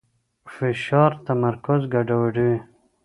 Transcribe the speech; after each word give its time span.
فشار 0.53 1.11
تمرکز 1.25 1.81
ګډوډوي. 1.93 2.53